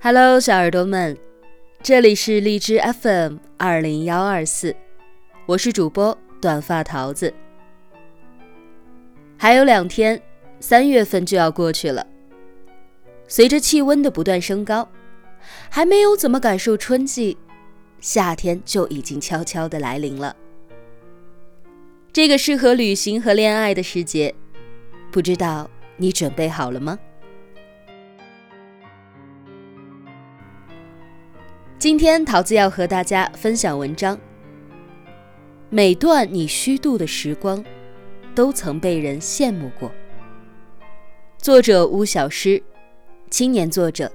[0.00, 1.16] Hello，小耳朵们，
[1.82, 4.76] 这里是荔枝 FM 二零幺二四，
[5.46, 7.32] 我是主播短发桃子。
[9.38, 10.20] 还有两天，
[10.60, 12.06] 三月份就要过去了。
[13.26, 14.86] 随着气温的不断升高，
[15.70, 17.38] 还没有怎么感受春季，
[17.98, 20.36] 夏天就已经悄悄的来临了。
[22.12, 24.34] 这个适合旅行和恋爱的时节，
[25.10, 26.98] 不知道你准备好了吗？
[31.84, 34.18] 今天桃子要和大家分享文章。
[35.68, 37.62] 每段你虚度的时光，
[38.34, 39.92] 都曾被人羡慕过。
[41.36, 42.62] 作者巫小诗，
[43.28, 44.10] 青年作者。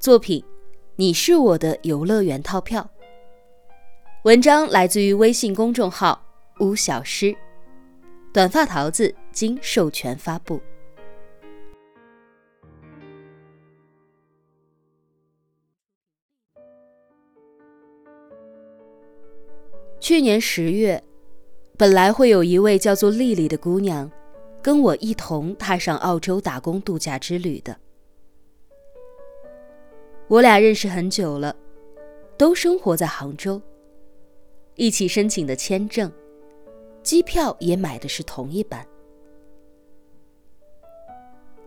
[0.00, 0.44] 作品：
[0.96, 2.90] 你是我的游乐园套票。
[4.24, 6.20] 文章来自于微信公众号
[6.58, 7.32] 巫小诗，
[8.34, 10.60] 短发桃子经授权发布。
[20.02, 21.00] 去年十月，
[21.78, 24.10] 本来会有一位叫做丽丽的姑娘，
[24.60, 27.76] 跟我一同踏上澳洲打工度假之旅的。
[30.26, 31.54] 我俩认识很久了，
[32.36, 33.62] 都生活在杭州，
[34.74, 36.10] 一起申请的签证、
[37.04, 38.84] 机票也买的是同一班。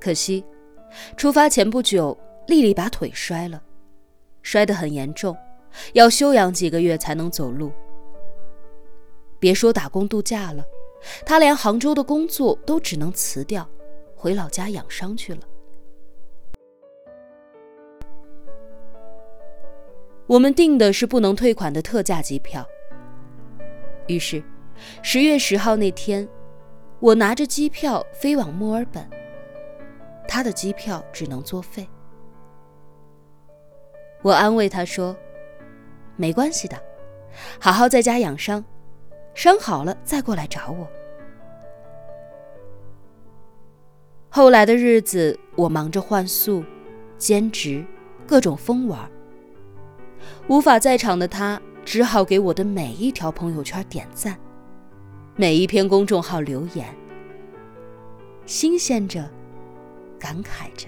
[0.00, 0.44] 可惜，
[1.16, 3.60] 出发前不久，丽丽把腿摔了，
[4.40, 5.36] 摔得很严重，
[5.94, 7.72] 要休养几个月才能走路。
[9.40, 10.62] 别说打工度假了，
[11.24, 13.68] 他连杭州的工作都只能辞掉，
[14.14, 15.40] 回老家养伤去了。
[20.26, 22.64] 我们订的是不能退款的特价机票，
[24.06, 24.40] 于是
[25.02, 26.28] 十月十号那天，
[27.00, 29.08] 我拿着机票飞往墨尔本，
[30.28, 31.88] 他的机票只能作废。
[34.22, 35.16] 我安慰他说
[36.14, 36.80] ：“没关系的，
[37.58, 38.62] 好好在家养伤。”
[39.34, 40.86] 伤好了再过来找我。
[44.28, 46.62] 后来的日子，我忙着换宿、
[47.18, 47.84] 兼职，
[48.26, 49.10] 各种疯玩。
[50.46, 54.38] 无法在场的他，只好给我的每一条朋友圈点赞，
[55.34, 56.86] 每一篇公众号留言，
[58.46, 59.28] 新鲜着，
[60.18, 60.86] 感慨着。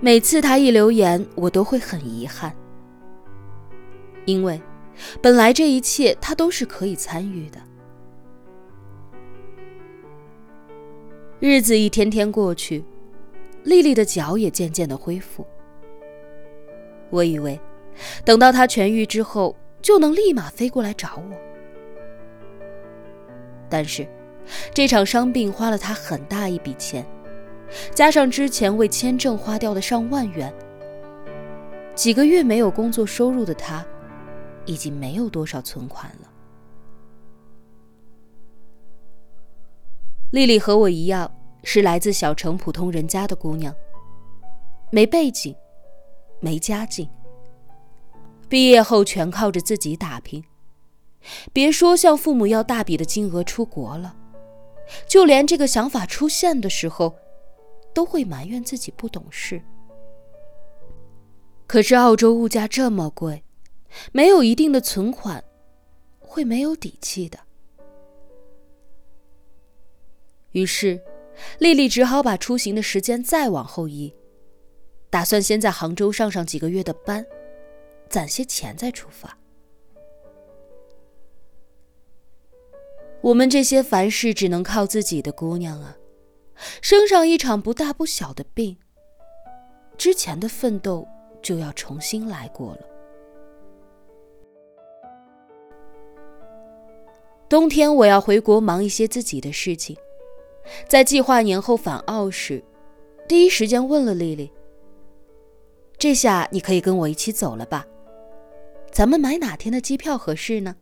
[0.00, 2.54] 每次他一留言，我都会很遗憾，
[4.24, 4.60] 因为。
[5.20, 7.58] 本来这一切他都是可以参与的。
[11.38, 12.84] 日子一天天过去，
[13.64, 15.46] 丽丽的脚也渐渐的恢复。
[17.08, 17.58] 我以为，
[18.24, 21.36] 等到她痊愈之后，就能立马飞过来找我。
[23.70, 24.06] 但是，
[24.74, 27.06] 这场伤病花了她很大一笔钱，
[27.94, 30.52] 加上之前为签证花掉的上万元，
[31.94, 33.82] 几个月没有工作收入的她。
[34.70, 36.30] 已经没有多少存款了。
[40.30, 41.28] 丽丽和我一样，
[41.64, 43.74] 是来自小城普通人家的姑娘，
[44.92, 45.52] 没背景，
[46.38, 47.10] 没家境。
[48.48, 50.44] 毕业后全靠着自己打拼，
[51.52, 54.14] 别说向父母要大笔的金额出国了，
[55.08, 57.16] 就连这个想法出现的时候，
[57.92, 59.60] 都会埋怨自己不懂事。
[61.66, 63.42] 可是澳洲物价这么贵。
[64.12, 65.42] 没有一定的存款，
[66.18, 67.38] 会没有底气的。
[70.52, 71.00] 于是，
[71.58, 74.14] 丽丽只好把出行的时间再往后移，
[75.08, 77.24] 打算先在杭州上上几个月的班，
[78.08, 79.38] 攒些钱再出发。
[83.22, 85.96] 我们这些凡事只能靠自己的姑娘啊，
[86.80, 88.78] 生上一场不大不小的病，
[89.98, 91.06] 之前的奋斗
[91.42, 92.89] 就要重新来过了。
[97.50, 99.96] 冬天我要回国忙一些自己的事情，
[100.88, 102.62] 在计划年后返澳时，
[103.26, 104.52] 第一时间问了丽丽
[105.98, 107.84] ：“这下你可以跟我一起走了吧？
[108.92, 110.76] 咱们买哪天的机票合适呢？”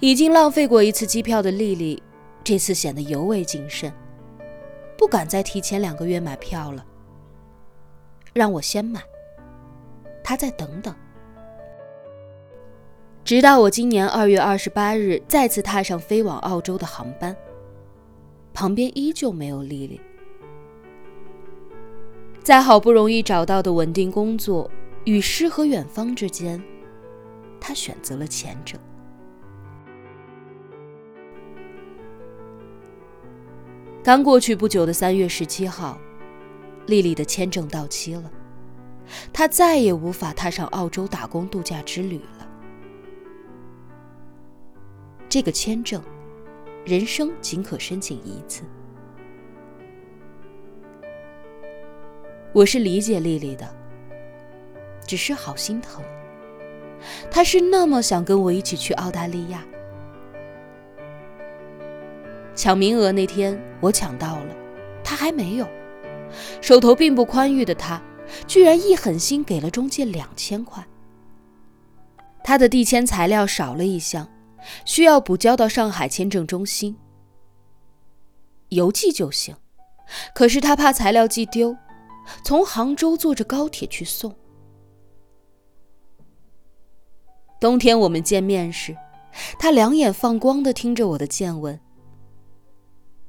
[0.00, 2.02] 已经浪费过一次机票的丽丽，
[2.42, 3.92] 这次显得尤为谨慎，
[4.96, 6.84] 不敢再提前两个月买票了，
[8.32, 9.00] 让我先买，
[10.24, 10.92] 她再等等。
[13.28, 17.36] 直到我今年二月二十八日再次踏上飞往澳洲的航班，
[18.54, 20.00] 旁边依旧没有丽丽。
[22.42, 24.70] 在好不容易找到的稳定工作
[25.04, 26.58] 与诗和远方之间，
[27.60, 28.78] 他选择了前者。
[34.02, 35.98] 刚过去不久的三月十七号，
[36.86, 38.30] 丽丽的签证到期了，
[39.34, 42.47] 她再也无法踏上澳洲打工度假之旅了。
[45.28, 46.02] 这个签证，
[46.86, 48.62] 人生仅可申请一次。
[52.54, 53.68] 我是理解丽丽的，
[55.06, 56.02] 只是好心疼。
[57.30, 59.62] 她是那么想跟我一起去澳大利亚。
[62.54, 64.56] 抢名额那天，我抢到了，
[65.04, 65.68] 她还没有。
[66.62, 68.02] 手头并不宽裕的她，
[68.46, 70.82] 居然一狠心给了中介两千块。
[72.42, 74.26] 她的递签材料少了一项，
[74.84, 76.96] 需要补交到上海签证中心。
[78.70, 79.56] 邮寄就行，
[80.34, 81.76] 可是他怕材料寄丢。
[82.44, 84.34] 从杭州坐着高铁去送。
[87.58, 88.94] 冬天我们见面时，
[89.58, 91.80] 他两眼放光的听着我的见闻。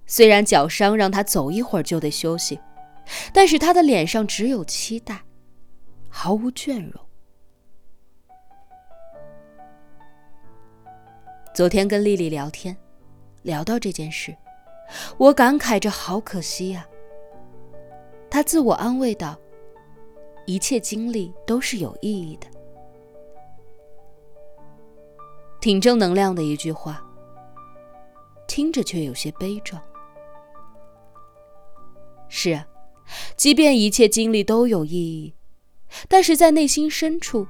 [0.06, 2.60] 虽然脚伤让他走一会儿就得休息，
[3.32, 5.24] 但是他的脸上只有期待，
[6.10, 7.09] 毫无倦容。
[11.60, 12.74] 昨天跟丽丽聊天，
[13.42, 14.34] 聊到这件事，
[15.18, 16.88] 我感慨着：好可惜呀。
[18.32, 19.38] 他自我安慰道
[20.48, 22.48] ：“一切经历都是有意义的，
[25.60, 27.06] 挺正能量的一句话，
[28.48, 29.84] 听着却有些悲壮。
[32.30, 32.66] 是啊，
[33.36, 35.34] 即便一切经历都有意义，
[36.08, 37.46] 但是在内心深处，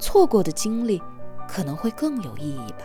[0.00, 1.00] 错过的经历
[1.54, 2.78] 可能会更有意义吧。”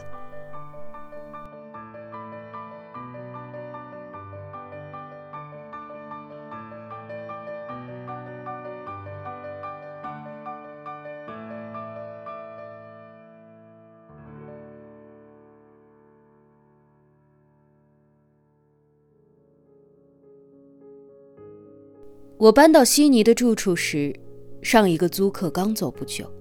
[22.37, 24.17] 我搬到悉尼的住处时，
[24.61, 26.31] 上一个租客刚走不久。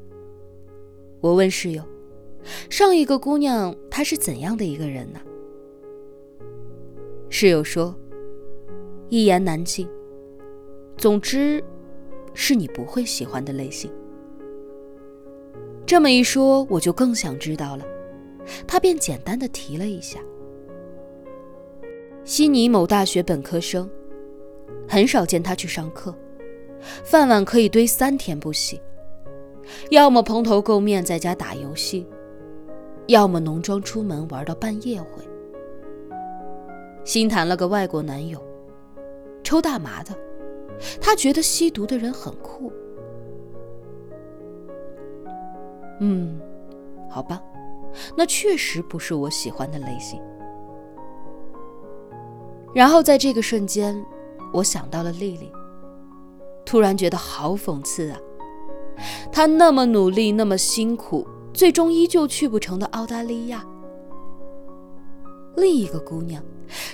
[1.20, 1.82] 我问室友
[2.70, 5.20] ：“上一个姑娘她是怎样的一个人呢？”
[7.30, 7.94] 室友说
[9.08, 9.88] ：“一言难尽。
[10.96, 11.62] 总之，
[12.34, 13.90] 是你不会喜欢的类型。”
[15.86, 17.84] 这么一说，我就更想知道了。
[18.66, 20.18] 他便简单的提了一下：
[22.24, 23.88] 悉尼某大学本科生。
[24.90, 26.14] 很少见他去上课，
[27.04, 28.80] 饭碗可以堆三天不洗，
[29.90, 32.06] 要么蓬头垢面在家打游戏，
[33.08, 35.22] 要么浓妆出门玩到半夜回。
[37.04, 38.40] 新谈了个外国男友，
[39.42, 40.16] 抽大麻的，
[41.00, 42.72] 他觉得吸毒的人很酷。
[46.00, 46.40] 嗯，
[47.10, 47.42] 好吧，
[48.16, 50.22] 那确实不是我喜欢的类型。
[52.74, 54.00] 然后在这个瞬间。
[54.50, 55.52] 我想到了丽丽，
[56.64, 58.18] 突然觉得好讽刺啊！
[59.30, 61.28] 她那么努力，那么辛苦，
[61.58, 63.66] 最终依旧去不成的澳大利亚。
[65.56, 66.40] 另一个姑娘，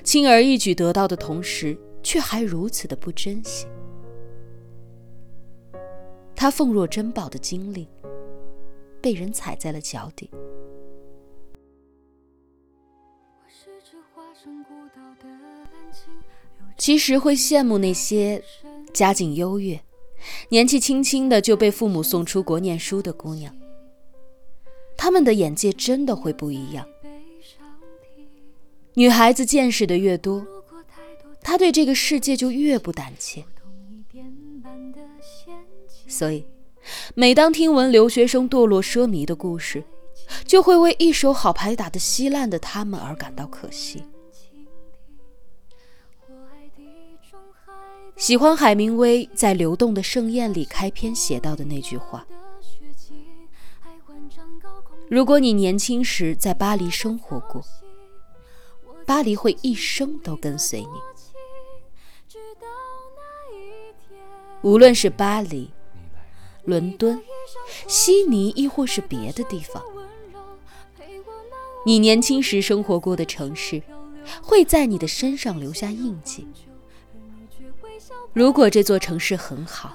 [0.02, 3.66] 轻而易举得到的同时，却还如此的不珍惜。
[6.34, 7.86] 她奉若珍宝的经历，
[9.02, 10.30] 被人踩在了脚底。
[16.78, 18.42] 其实会羡慕那些
[18.94, 19.78] 家境优越、
[20.48, 23.54] 年纪轻轻的就被父母送出国念书的姑娘，
[24.96, 26.86] 他们的眼界真的会不一样。
[28.94, 30.46] 女孩子见识的越多，
[31.42, 33.44] 她对这个世界就越不胆怯。
[36.06, 36.46] 所以，
[37.14, 39.82] 每当听闻留学生堕落奢靡的故事，
[40.46, 44.04] 就会为一手好牌打得稀烂的他们而感到可惜。
[48.16, 52.24] 喜欢海明威在《流动的盛宴》里开篇写到的那句话
[55.14, 57.64] ：“如果你年轻时在巴黎生活过，
[59.06, 62.36] 巴黎会一生都跟随你。
[64.62, 65.70] 无论是巴黎、
[66.64, 67.22] 伦敦、
[67.86, 69.80] 悉尼，亦或是别的地方，
[71.86, 73.80] 你年轻时生活过的城市，
[74.42, 76.48] 会在你的身上留下印记。”
[78.34, 79.94] 如果这座城市很好，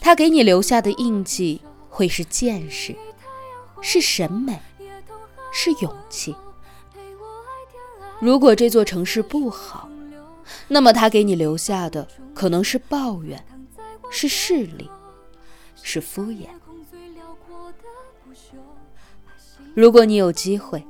[0.00, 2.96] 它给你留下的印记会是见识，
[3.84, 4.58] 是审美，
[5.52, 6.34] 是勇气。
[8.18, 9.90] 如果这座城市不好，
[10.68, 13.44] 那么它给你留下的可能是抱怨，
[14.10, 14.90] 是势力，
[15.82, 16.46] 是敷衍。
[19.74, 20.82] 如果你有机会，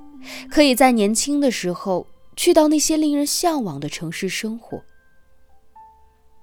[0.49, 4.81] 可以在年轻的时候去到那些令人向往的城市生活。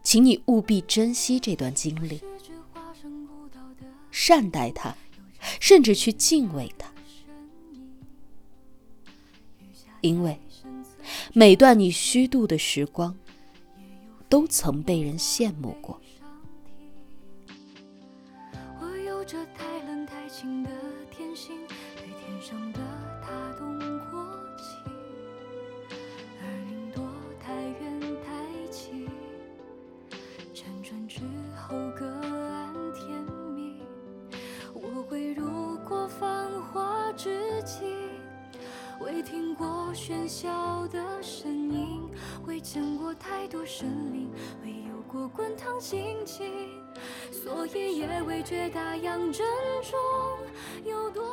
[0.04, 2.22] 请你务必珍惜这段经历，
[4.12, 4.94] 善待它，
[5.60, 6.92] 甚至去敬畏它，
[10.02, 10.40] 因为
[11.34, 13.16] 每段你虚度的时光，
[14.30, 16.00] 都曾被人羡慕过。
[40.04, 42.10] 喧嚣的声音，
[42.48, 44.32] 未见过太多生灵，
[44.64, 46.52] 未有过滚烫心情，
[47.32, 49.46] 所以也未觉大洋正
[49.84, 51.24] 中有多。